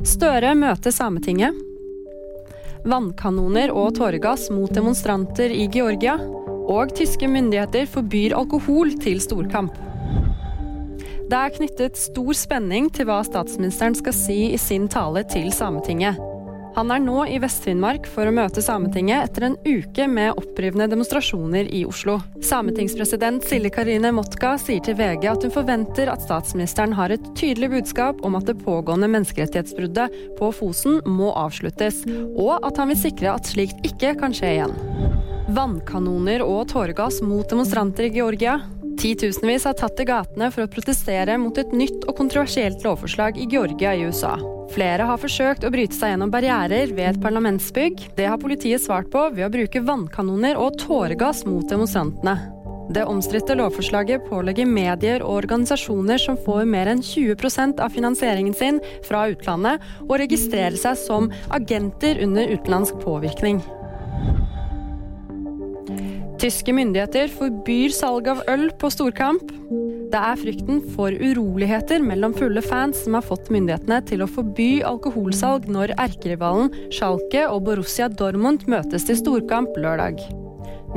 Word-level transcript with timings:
Støre 0.00 0.54
møter 0.56 0.94
Sametinget. 0.94 1.52
Vannkanoner 2.88 3.70
og 3.76 3.92
tåregass 3.98 4.48
mot 4.50 4.72
demonstranter 4.72 5.52
i 5.52 5.68
Georgia. 5.70 6.16
Og 6.72 6.94
tyske 6.96 7.28
myndigheter 7.28 7.86
forbyr 7.90 8.34
alkohol 8.38 8.94
til 9.02 9.20
storkamp. 9.22 9.76
Det 11.28 11.38
er 11.38 11.54
knyttet 11.54 12.00
stor 12.00 12.32
spenning 12.36 12.88
til 12.92 13.08
hva 13.08 13.20
statsministeren 13.26 13.96
skal 13.98 14.16
si 14.16 14.40
i 14.52 14.60
sin 14.60 14.88
tale 14.92 15.24
til 15.28 15.52
Sametinget. 15.54 16.31
Han 16.72 16.88
er 16.88 17.02
nå 17.04 17.26
i 17.28 17.36
Vest-Finnmark 17.42 18.06
for 18.08 18.24
å 18.24 18.32
møte 18.32 18.62
Sametinget 18.64 19.26
etter 19.26 19.44
en 19.44 19.56
uke 19.66 20.06
med 20.08 20.38
opprivende 20.40 20.86
demonstrasjoner 20.88 21.68
i 21.68 21.82
Oslo. 21.84 22.16
Sametingspresident 22.48 23.44
Silje 23.44 23.68
Karine 23.74 24.08
Motka 24.16 24.54
sier 24.60 24.80
til 24.84 24.96
VG 24.96 25.28
at 25.28 25.44
hun 25.44 25.52
forventer 25.52 26.08
at 26.08 26.24
statsministeren 26.24 26.96
har 26.96 27.12
et 27.12 27.28
tydelig 27.36 27.68
budskap 27.74 28.24
om 28.24 28.38
at 28.40 28.48
det 28.48 28.56
pågående 28.64 29.10
menneskerettighetsbruddet 29.12 30.16
på 30.38 30.52
Fosen 30.56 31.02
må 31.04 31.34
avsluttes, 31.36 32.06
og 32.32 32.64
at 32.64 32.80
han 32.80 32.88
vil 32.94 33.02
sikre 33.04 33.34
at 33.36 33.52
slikt 33.52 33.84
ikke 33.92 34.16
kan 34.22 34.32
skje 34.32 34.56
igjen. 34.56 34.78
Vannkanoner 35.52 36.40
og 36.46 36.70
tåregass 36.72 37.20
mot 37.20 37.44
demonstranter 37.52 38.08
i 38.08 38.14
Georgia. 38.16 38.62
Titusenvis 39.02 39.64
har 39.66 39.74
tatt 39.74 39.96
til 39.98 40.06
gatene 40.06 40.46
for 40.54 40.62
å 40.62 40.70
protestere 40.70 41.34
mot 41.42 41.56
et 41.58 41.72
nytt 41.74 42.04
og 42.06 42.14
kontroversielt 42.20 42.84
lovforslag 42.86 43.40
i 43.42 43.48
Georgia 43.50 43.96
i 43.98 44.04
USA. 44.06 44.36
Flere 44.70 45.08
har 45.08 45.18
forsøkt 45.18 45.66
å 45.66 45.72
bryte 45.74 45.96
seg 45.96 46.14
gjennom 46.14 46.30
barrierer 46.30 46.92
ved 46.94 47.08
et 47.08 47.20
parlamentsbygg. 47.24 47.98
Det 48.14 48.30
har 48.30 48.38
politiet 48.38 48.84
svart 48.84 49.10
på 49.10 49.24
ved 49.34 49.48
å 49.48 49.50
bruke 49.52 49.82
vannkanoner 49.82 50.60
og 50.60 50.78
tåregass 50.84 51.42
mot 51.48 51.66
demonstrantene. 51.66 52.38
Det 52.94 53.02
omstridte 53.08 53.58
lovforslaget 53.58 54.28
pålegger 54.30 54.70
medier 54.70 55.26
og 55.26 55.42
organisasjoner 55.42 56.22
som 56.22 56.38
får 56.46 56.62
mer 56.70 56.94
enn 56.94 57.02
20% 57.02 57.82
av 57.82 57.94
finansieringen 57.94 58.54
sin 58.54 58.78
fra 59.06 59.26
utlandet, 59.34 59.82
å 60.06 60.18
registrere 60.20 60.78
seg 60.78 60.98
som 61.00 61.30
agenter 61.50 62.22
under 62.22 62.54
utenlandsk 62.54 63.02
påvirkning. 63.02 63.62
Tyske 66.42 66.72
myndigheter 66.74 67.28
forbyr 67.30 67.92
salg 67.94 68.26
av 68.26 68.40
øl 68.50 68.64
på 68.74 68.88
storkamp. 68.90 69.44
Det 70.10 70.18
er 70.18 70.40
frykten 70.40 70.80
for 70.96 71.14
uroligheter 71.14 72.02
mellom 72.02 72.34
fulle 72.34 72.64
fans 72.66 73.04
som 73.04 73.14
har 73.14 73.22
fått 73.22 73.46
myndighetene 73.54 74.00
til 74.08 74.24
å 74.24 74.26
forby 74.26 74.82
alkoholsalg 74.88 75.70
når 75.70 75.94
erkerivalen 76.02 76.74
Schalke 76.90 77.46
og 77.46 77.62
Borussia 77.68 78.10
Dortmund 78.10 78.66
møtes 78.66 79.06
til 79.06 79.20
storkamp 79.22 79.78
lørdag. 79.78 80.18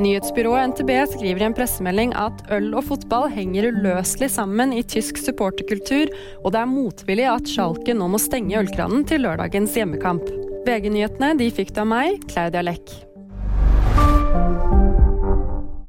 Nyhetsbyrået 0.02 0.74
NTB 0.74 0.92
skriver 1.14 1.44
i 1.44 1.48
en 1.52 1.56
pressemelding 1.56 2.18
at 2.18 2.42
øl 2.50 2.72
og 2.74 2.88
fotball 2.90 3.30
henger 3.30 3.70
uløselig 3.70 4.32
sammen 4.34 4.74
i 4.74 4.82
tysk 4.82 5.22
supporterkultur, 5.22 6.10
og 6.42 6.52
det 6.52 6.64
er 6.64 6.74
motvillig 6.74 7.30
at 7.38 7.54
Schalke 7.54 7.94
nå 7.94 8.10
må 8.10 8.18
stenge 8.18 8.58
ølkranen 8.66 9.06
til 9.06 9.22
lørdagens 9.30 9.78
hjemmekamp. 9.78 10.26
VG-nyhetene 10.66 11.36
de 11.38 11.52
fikk 11.54 11.76
du 11.76 11.84
av 11.86 11.92
meg, 11.94 12.24
Claudia 12.34 12.66
Leck. 12.66 13.05